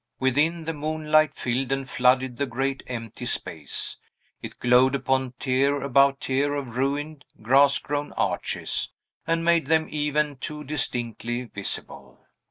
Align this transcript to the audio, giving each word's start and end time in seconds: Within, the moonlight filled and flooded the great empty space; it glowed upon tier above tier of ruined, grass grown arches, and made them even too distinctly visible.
Within, 0.19 0.65
the 0.65 0.73
moonlight 0.73 1.35
filled 1.35 1.71
and 1.71 1.87
flooded 1.87 2.37
the 2.37 2.47
great 2.47 2.81
empty 2.87 3.27
space; 3.27 3.97
it 4.41 4.57
glowed 4.57 4.95
upon 4.95 5.33
tier 5.37 5.79
above 5.79 6.17
tier 6.21 6.55
of 6.55 6.75
ruined, 6.75 7.23
grass 7.43 7.77
grown 7.77 8.11
arches, 8.13 8.91
and 9.27 9.45
made 9.45 9.67
them 9.67 9.85
even 9.91 10.37
too 10.37 10.63
distinctly 10.63 11.43
visible. 11.43 12.25